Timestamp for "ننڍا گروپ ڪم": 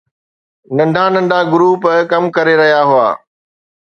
1.13-2.23